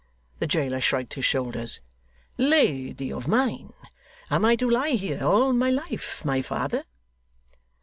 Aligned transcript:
The 0.39 0.47
jailer 0.47 0.81
shrugged 0.81 1.13
his 1.13 1.25
shoulders. 1.25 1.79
'Lady 2.35 3.13
of 3.13 3.27
mine! 3.27 3.71
Am 4.31 4.43
I 4.43 4.55
to 4.55 4.67
lie 4.67 4.95
here 4.95 5.23
all 5.23 5.53
my 5.53 5.69
life, 5.69 6.25
my 6.25 6.41
father? 6.41 6.85